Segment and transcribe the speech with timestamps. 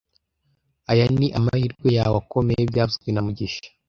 [0.91, 3.61] Aya ni amahirwe yawe akomeye byavuzwe na mugisha